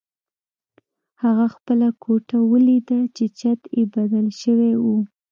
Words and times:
هغه 1.23 1.45
خپله 1.55 1.87
کوټه 2.03 2.37
ولیده 2.51 2.99
چې 3.15 3.25
چت 3.39 3.61
یې 3.75 3.83
بدل 3.95 4.27
شوی 4.41 4.73
و 4.83 4.85